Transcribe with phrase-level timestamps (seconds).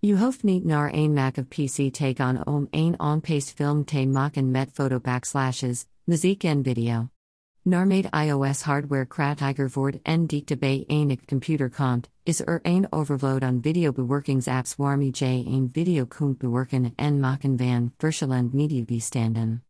[0.00, 4.06] U hoofd niet naar een Mac of PC take on om een on-paste film te
[4.06, 7.08] maken met photo backslashes, muziek en video.
[7.62, 13.42] Narmade iOS hardware kratiger voort en dikte bij enig computer komt, is er een overvloed
[13.42, 19.64] aan videobewerkingsapps waarmee j een video kunt bewerken en maken van verschillend mediabestanden.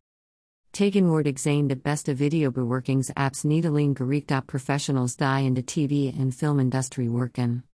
[0.69, 6.31] Tegenwoordig zijn de beste videobewerkingsapps niet alleen gericht op professionals die in de TV en
[6.31, 7.68] filmindustrie werken.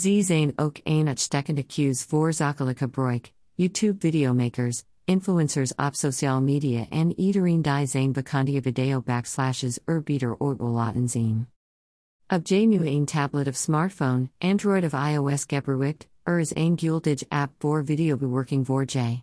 [0.00, 6.86] Ze zijn ook een uitstekende cues voor zakelijke gebruik, YouTube videomakers, influencers op social media
[6.88, 11.46] en iedereen die zijn bekende video backslashes er beter ooit wil laten zien.
[12.26, 17.26] Op j nu een tablet of smartphone, Android of iOS gebruikt, er is een guldige
[17.28, 19.22] app voor videobewerking voor j.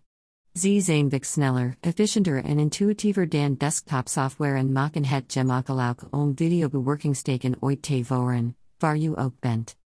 [0.53, 6.31] Ze zijn vik sneller, efficiënter en intuïtiever dan desktop software en maken het gemakkelijk om
[6.35, 9.79] videobewerkingsteken ooit te voeren, waar u ook bent.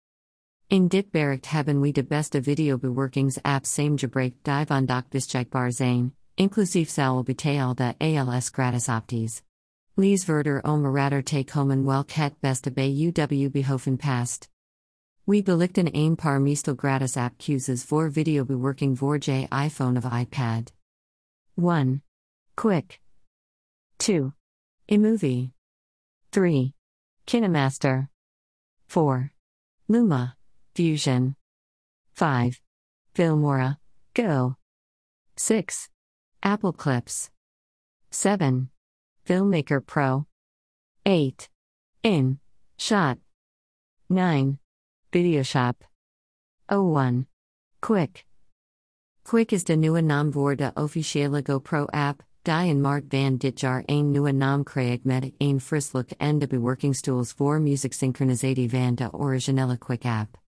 [0.67, 7.23] In dit bericht hebben we de beste videobewerkingsapps samengebracht die vandaag beschikbaar zijn, inclusief zal
[7.23, 9.43] betaal de ALS gratis opties.
[9.93, 14.49] Lees verder om radar te komen welk het beste bij UW behoven past.
[15.23, 20.73] We belichten een paar meestal gratis app cues voor videobewerking voor J iPhone of iPad.
[21.55, 22.03] 1.
[22.53, 23.01] Quik.
[23.95, 24.31] 2.
[24.85, 25.53] iMovie.
[26.29, 26.73] 3.
[27.23, 28.09] KineMaster.
[28.87, 29.31] 4.
[29.87, 30.34] Luma.
[30.75, 31.37] Fusion.
[32.15, 32.59] 5.
[33.15, 33.77] Filmora.
[34.13, 34.57] Go.
[35.37, 35.89] 6.
[36.43, 37.29] Apple Clips.
[38.11, 38.67] 7.
[39.25, 40.25] Filmmaker Pro.
[41.05, 41.47] 8.
[42.03, 42.39] In.
[42.77, 43.19] Shot.
[44.09, 44.59] 9.
[45.13, 45.77] Videoshop.
[46.69, 47.25] 01.
[47.81, 48.25] Quik.
[49.23, 53.59] Quik is de nieuwe naam voor de officiële GoPro app, die in Mart van dit
[53.59, 58.95] jaar een nieuwe naam kreeg met een frislook en de bewerkingstools voor music synchronisatie van
[58.95, 60.43] de originele Quik app.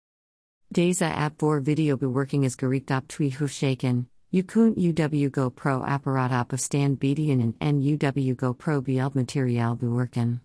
[0.69, 4.11] Deze app voor videobewerking is gericht op twee hoofdzaken.
[4.29, 10.43] Je kunt UW GoPro apparaat op afstand bedienen en UW GoPro beeldmateriaal bewerken.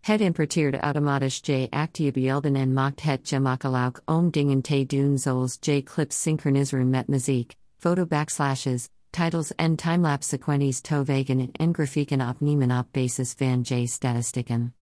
[0.00, 5.56] Het importeert automatisch J actia beelden en maakt het gemakkelijk om dingen te doen zoals
[5.60, 12.78] J clips synchroniseren met muziek, foto backslashes, titles en timelapse sequenties tovegen en grafieken opnemen
[12.78, 14.74] op basis van J statistieken.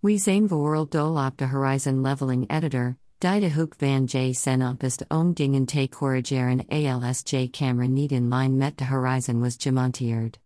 [0.00, 4.32] We zijn vooral dol op de Horizon Leveling Editor, hoek van J.
[4.32, 4.78] Sen
[5.08, 6.66] om dingen te corrigeren
[7.02, 7.48] als J.
[7.50, 10.38] Camera niet in line met de Horizon was gemonteerd.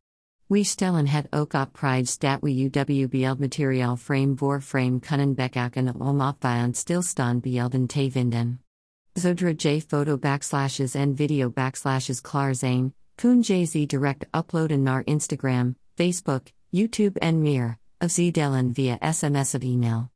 [0.47, 6.01] We stellen het ook op prijs dat we uw beeldmateriaal frame voor frame kunnen bekijken
[6.01, 8.61] om opvallend stilstand beelden te vinden.
[9.13, 9.81] Zodra J.
[9.81, 13.65] Foto backslashes en video backslashes klaar zijn, kun J.
[13.65, 13.87] Z.
[13.87, 18.31] direct uploaden naar Instagram, Facebook, YouTube en meer, of z.
[18.31, 20.11] Delen via sms of email.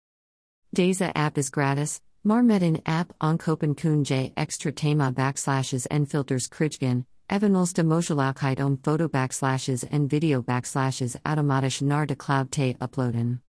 [0.69, 7.07] Deze app is gratis, een app aankopen kun J extra thema backslashes en filters krijgen,
[7.27, 13.43] evenals de mogelijkheid om foto backslashes en video backslashes automatisch naar de cloud te uploaden.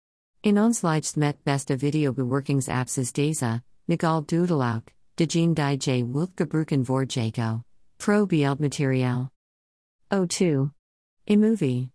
[0.41, 0.81] In ons
[1.17, 6.05] met beste videobewerkingsapps is deze, Nigal Doodleauk, de Jean die J
[6.35, 7.63] gebruiken voor Jaco.
[7.97, 9.31] Pro beeldmateriaal.
[10.15, 10.71] O2.
[11.25, 11.91] iMovie.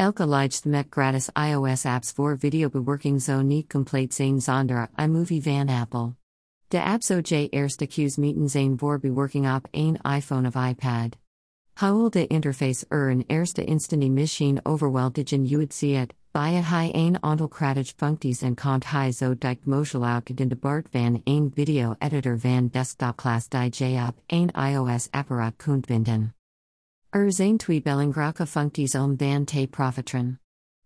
[0.00, 5.68] Elke lijst met gratis iOS apps voor videobewerking zo niet compleet zijn zonder iMovie van
[5.68, 6.14] Apple.
[6.68, 11.16] De apps OJ eerste cues meten zijn voor bewerking op een iPhone of iPad.
[11.74, 17.48] Hoewel de interface er een eerste instantie machine overweldigen uitziet, bij het hij een aantal
[17.48, 22.38] krachtige functies en komt hij zo dicht mogelijk in de BART van een video editor
[22.38, 26.34] van desktop class die j op een iOS apparaat kunt vinden.
[27.10, 30.40] Er zijn twee belangrijke functies om van te profiteren.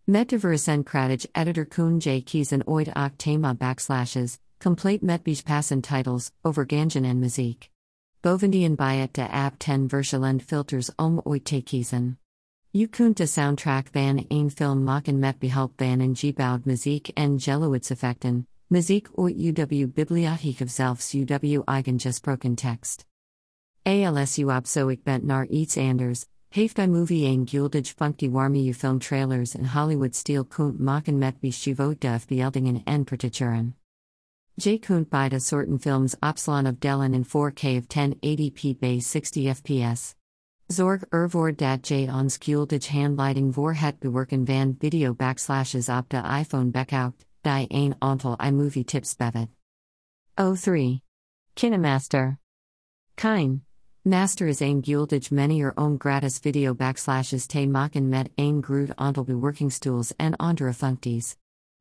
[0.05, 6.31] Metaverse en krachtige editor kun j kiezen ooit ook thema backslashes, Complete met passen titles,
[6.43, 7.71] overgangen en muziek.
[8.21, 12.19] Bovendien bij het de app 10 verschillend filters om ooit te kiezen.
[12.71, 17.41] Je kunt de soundtrack van een film maken met behulp van een gebouwd muziek en
[17.41, 23.07] geluidseffecten, muziek ooit uw bibliotheek of zelfs uw eigen gesproken tekst.
[23.85, 29.55] ALSU op zo ik bent iets anders, heeft iMovie een guldig functie waarmee je filmtrailers
[29.55, 31.99] en Hollywood style kunt maken met beschreven
[32.29, 33.77] beeldingen en partituren.
[34.55, 34.79] J.
[34.79, 40.15] Kunt bij de soorten films Opsilon of Dellen in 4K of 1080p bij 60 fps.
[40.67, 46.23] Zorg ervoor dat J ons guldig handleiding voor het bewerken van video backslashes op de
[46.41, 49.49] iPhone bekauwt, die een aantal iMovie tips bevat.
[50.61, 51.03] 03.
[51.53, 52.39] KineMaster.
[53.15, 53.61] Kine.
[54.07, 59.25] Master is een guldig manier om gratis video backslashes te maken met een groot aantal
[59.25, 61.37] bewerkingstools en andere functies.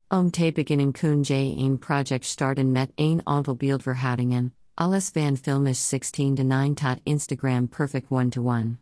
[0.08, 5.88] Om te beginnen kun je een project starten met een aantal beeldverhoudingen, alles van filmisch
[5.88, 8.78] 16 to 9 tot Instagram perfect 1 to 1.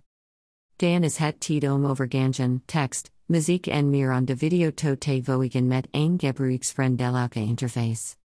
[0.77, 5.21] Dan is het tijd om overgangen, text, muziek en meer aan de video to te
[5.23, 8.22] voegen met een gebruiksvriendelijke interface.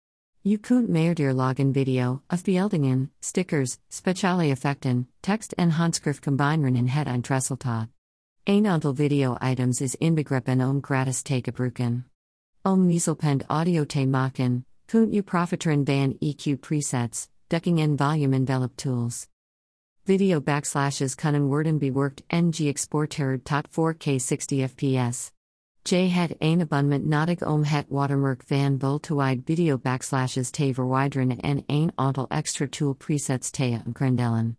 [0.47, 7.89] Meer login video, afbeeldingen, stickers, speciale effecten, text en handschrift combineren in het eindresultaat.
[8.45, 12.05] Een aantal video items is inbegrepen om gratis te gebruiken.
[12.63, 18.75] Om niezelpend audio te maken, kunt je profiteren van EQ presets, ducking en volume envelope
[18.75, 19.27] tools.
[20.03, 25.33] Video backslashes kunnen worden bewerkt en geëxporteerd tot 4K 60 fps.
[25.89, 31.63] J het een abundant nodig om het watermerk van voltooid video backslashes te verwijderen en
[31.67, 34.57] een aantal extra tool presets te omkrendelen.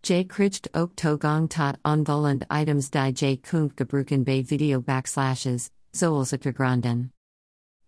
[0.00, 6.30] J krijgt ook toegang tot onvolend items die J kunt gebruiken bij video backslashes, zoals
[6.30, 7.12] het granden.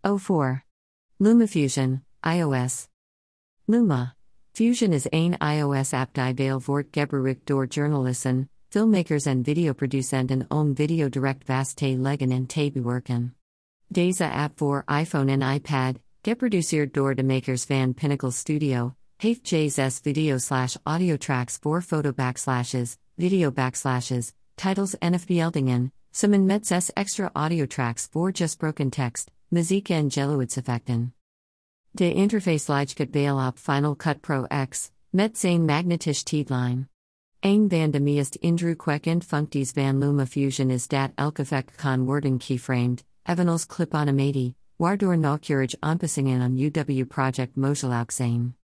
[0.01, 0.65] 04.
[1.17, 2.89] LumaFusion, iOS.
[3.65, 4.17] Luma.
[4.53, 10.75] Fusion is een iOS app die veel wordt gebruikt door journalisten, filmmakers en videoproducenten om
[10.75, 13.35] video direct vast te leggen en te bewerken.
[13.87, 19.99] Deze app voor iPhone en iPad, geproduceerd door de makers van Pinnacle Studio, heeft JSS
[20.03, 26.93] video slash audio tracks voor foto backslashes, video backslashes, titles en afbeeldingen, samen met zes
[26.93, 31.15] extra audio tracks voor broken text, muziek en geluidseffecten.
[31.91, 36.89] De interface lijkt veel op Final Cut Pro X, met zijn magnetisch tijdlijn.
[37.41, 42.39] Een van de meest indrukwekkend functies van Luma Fusion is dat elk effect kan worden
[42.39, 48.57] keyframed, evenals clip animati, waardoor nauwkeurig aanpassingen aan UW project mogelijk zijn.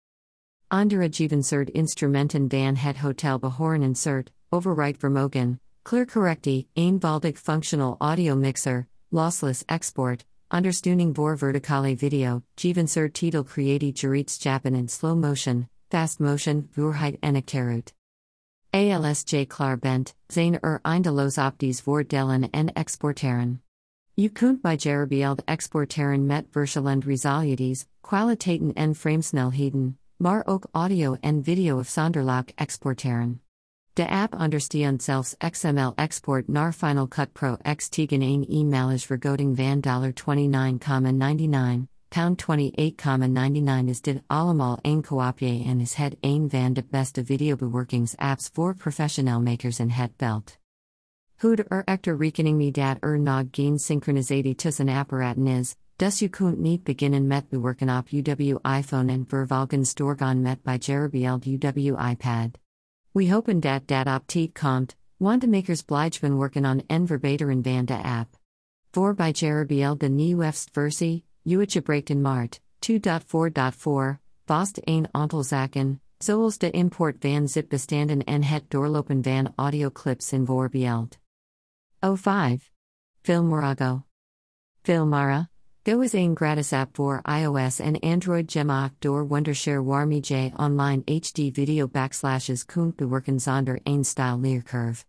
[0.67, 8.35] Andere geavanceerd instrumenten van het hotel behoren insert, overwrite vermogen, clear correctie, eenvoudig functional audio
[8.35, 15.67] mixer, lossless export, Understeuning voor verticale video, Jeevancer titel creati gerits Japan in slow motion,
[15.89, 17.93] fast motion, voorheid en acterut.
[18.75, 23.63] ALSJ klaar bent, zijn er eindeloos opties voor delen en exporteren.
[24.13, 31.43] Je kunt bij Jarabield exporteren met verschillend resultaties, kwaliteiten en framesnelheden, maar ook audio en
[31.43, 33.41] video afzonderlijk exporteren.
[33.93, 39.57] De app understandt zelfs XML export naar Final Cut Pro X tegen een e-mailish vergoeding
[39.57, 39.81] van
[41.79, 48.49] $29,99, pound 28,99 is did allemaal een koopje en is het van de beste videobewerkingsapps
[48.53, 50.57] voor professional makers in het belt.
[51.35, 56.29] Hoe er echter rekening mee dat er nog geen synchronisatie tussen apparaten is, dus je
[56.29, 61.99] kunt niet beginnen met bewerken op UW iPhone en vervolgens doorgaan met bij Jarabield UW
[62.09, 62.59] iPad.
[63.11, 67.85] We hopen dat dat op komt, want de makers blijven werken on en verbeteren van
[67.85, 68.39] de app.
[68.91, 76.57] Voor bij Jarabiel de nieuwste versie, uitgebracht in maart, 2.4.4, vast een aantal zaken, zoals
[76.57, 81.17] de import van zip-bestanden en het doorlopen van audioclips in voorbeeld.
[81.99, 82.71] 05.
[83.21, 84.03] FilmoraGo.
[84.81, 85.49] Filmora,
[85.87, 91.01] Go is een gratis app voor iOS en Android gemaakt door Wondershare waarmee J online
[91.05, 95.03] HD video backslashes kunt bewerken zonder een style leercurve.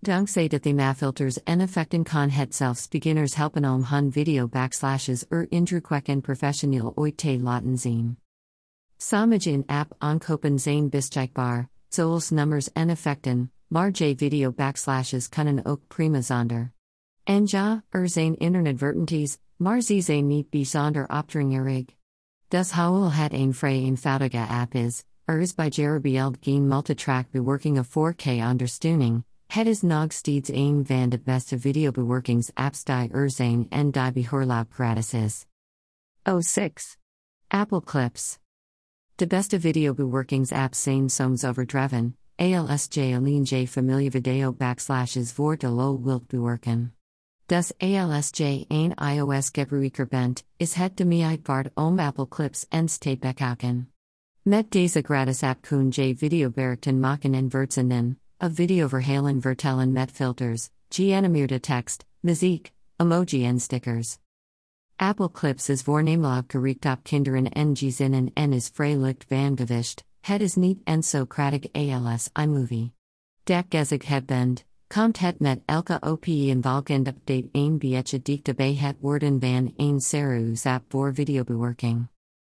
[0.00, 5.50] Dankzij de themafilters en effecten kan het zelfs beginners helpen om hun video backslashes er
[5.50, 8.18] indrukwekkend professioneel ooit te laten zien.
[8.96, 15.80] Samaj app aankopen zijn beschikbaar, zoals nummers en effecten, maar J video backslashes kunnen ook
[15.86, 16.72] prima zonder.
[17.24, 21.84] En ja, er zijn inadvertenties, maar ze zijn niet bijzonder opdringerig.
[22.48, 27.78] Das Howl het een vrij eenvoudige app is, er is bij Jarabield geen multitrack bewerking
[27.78, 33.66] of 4K ondersteuning, het is nog steeds een van de beste videobewerkingsapps die er zijn
[33.68, 35.46] en die behoorlijk gratis is.
[36.38, 36.96] 06.
[37.46, 38.38] Apple Clips.
[39.14, 46.02] De beste videobewerkingsapps zijn soms overdreven, ALSJ alleen J familie video backslashes voor de lol
[46.02, 46.92] wilt bewerken.
[47.46, 53.20] Das ALSJ ein iOS gebruiker bent, is het de meuitvaart om Apple Clips en steed
[53.20, 53.92] bekauken.
[54.42, 59.92] Met deze gratis app kun j video berekten maken en vertzenden, a video verhalen vertellen
[59.92, 64.18] met filters, geanimeerde tekst, muziek, emoji en stickers.
[64.96, 70.40] Apple Clips is voornamelijk gericht op kinderen en gezinnen en is vrijelijk van gewicht, het
[70.40, 72.92] is niet en so kratig als iMovie.
[73.44, 74.64] Dat gezegd het bend.
[74.86, 80.00] Komt het met elke OPE involgend update 1 beetje dikte bij het worden van een
[80.00, 82.08] seru zap voor videobewerking.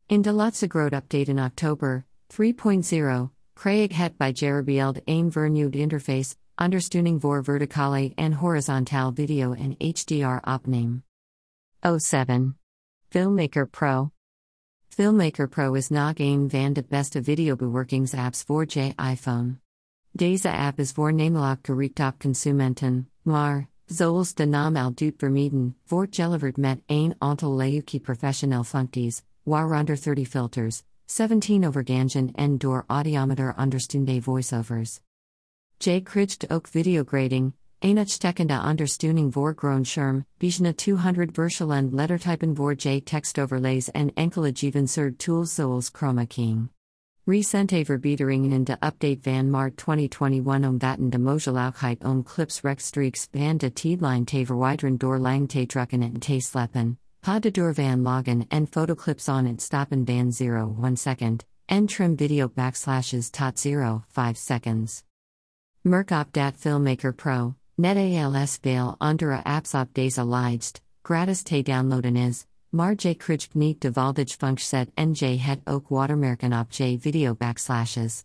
[0.07, 6.35] In de laatste groot update in oktober 3.0 kreeg het bij Jarabield een vernieuwd interface,
[6.57, 11.03] ondersteuning voor verticale en horizontaal video en HDR opname.
[11.97, 12.59] 07.
[13.09, 14.11] Filmmaker Pro
[14.89, 19.61] Filmmaker Pro is nog een van de beste videobewerkingsapps voor je iPhone.
[20.11, 26.15] Deze app is voornamelijk gericht op consumenten, maar, zoals de naam al doet vermieden, wordt
[26.15, 30.83] geleverd met een aantal leuke professioneel functies, waaronder 30 filters,
[31.13, 35.01] 17 overgangen en door audiometer understunde voiceovers.
[35.77, 36.01] J.
[36.03, 44.15] krijgt ook videograding, Einigsteckende Ondersteuning voor Groenscherm, bijna 200 verschillende lettertypen voor J tekstoverlays en
[44.15, 44.53] enkele
[45.17, 46.69] tools zoals Chroma Keying.
[47.25, 53.29] Recente verbeteringen in de update van maart 2021 om omvatten de mogelijkheid om clips rechtstreeks
[53.31, 56.41] van de tijdlijn te verwijderen door lang te drukken en te
[57.23, 62.17] pa de door van photo clips on het stoppen van 0 1 second, en trim
[62.17, 65.05] video backslashes tot 0 5 seconds.
[65.83, 67.97] Merkop dat Filmmaker Pro Net
[68.35, 70.25] als veel andere apps op deze
[71.03, 73.93] gratis te downloaden is, maar je krijgt niet de
[74.27, 78.25] functie en het ook watermerken op je video backslashes.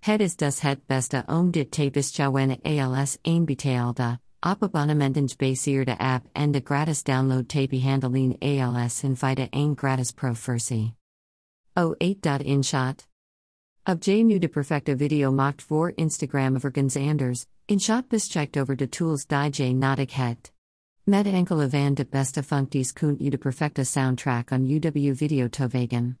[0.00, 1.90] Het is dus het beste om dit te
[2.94, 8.38] als een betaalde, op abonnementen gebaseerde app en de gratis download te behandelen
[8.74, 10.94] als in feite een gratis pro versie.
[11.72, 13.08] 08.inshot
[13.84, 18.88] Ob J nu de perfecte video maakt voor Instagram vergens anders, InShot beschijkt over de
[18.88, 20.52] tools die J nodig het.
[21.02, 26.18] Met enkele van de beste functies kunt u de perfecte soundtrack on UW video tovegen.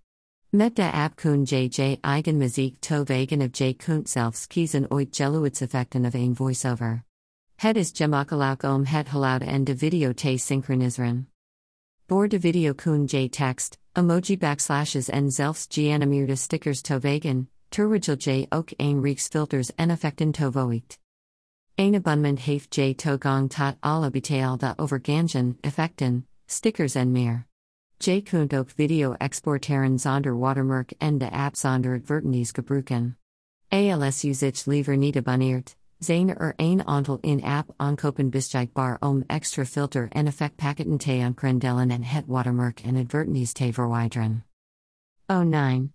[0.48, 6.04] Met de app kun JJ eigen muziek tovegen of J kunt zelfs kiezen ooit geluidseffecten
[6.04, 7.04] of een voiceover.
[7.64, 11.28] Het is gemakkelijk om het geluid en de video te synchroniseren.
[12.06, 18.46] Voor de video kun J text, emoji backslashes en zelfs geanimeerde stickers tovegen, Turwigel J
[18.48, 20.98] ook een reeks filters en effecten tovoikt.
[21.74, 27.46] Een abonnement heeft J togang tot alle betaalde overgangen, effecten, stickers en meer.
[27.98, 33.18] J kunt ook video exporteren zonder watermark en de app zonder advertenties gebruiken.
[33.68, 40.08] ALS usage liever niet abonneert, zijn er een aantal in-app aankopen beschikbaar om extra filter
[40.08, 44.44] en effectpakketten te aankrendelen en het watermark en advertenties te verwijderen.
[45.26, 45.94] 09.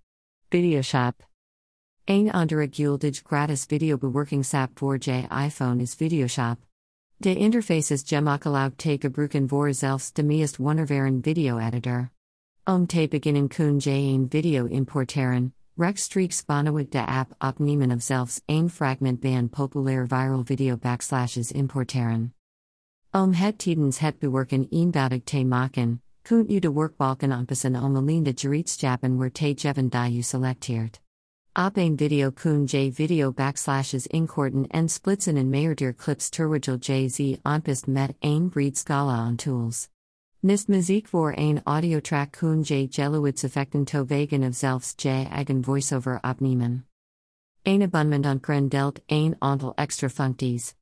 [0.49, 1.27] Videoshop
[2.03, 6.57] Een andere guldig gratis videobewerkingsapp voor je iPhone is Videoshop.
[7.17, 12.11] De interface is gemakkelijk te gebruiken voor zelfs de meest wondervaren video-editor.
[12.63, 18.41] Om te beginnen kun je een video importeren, rechtstreeks vanuit de app opnemen of zelfs
[18.45, 22.33] een fragment van populair viral video backslashes importeren.
[23.11, 28.23] Om het tijdens het bewerken eenvoudig te maken, kunt u de werkbalken aanpassen om alleen
[28.23, 31.01] de gereedschappen waar te geven die u selecteert.
[31.53, 37.37] Op een video kun j video backslashes inkorten en splitsen in meerder clips terwijl jz
[37.41, 39.89] aanpast met een breed scala on tools.
[40.41, 46.85] Nist muziek voor een audiotrack kun j geluidseffecten tovegen of zelfs j eigen voiceover opnemen.
[47.61, 50.75] Een abonnement on grendelt een aantal extra functies.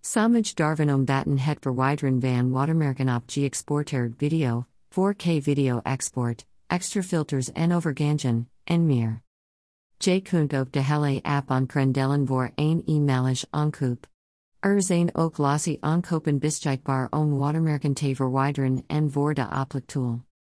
[0.00, 7.02] Samaj darven om batten het verwijderen van watermerken op ge-exporteerd video, 4K video export, extra
[7.02, 9.22] filters en overgangen, en meer.
[9.98, 14.11] J kunt ook de hele app on krendelen voor een eenmalig aankoop.
[14.62, 20.31] Er zijn ook losse aankopen beschikbaar om watermerken te verwijderen en voor de.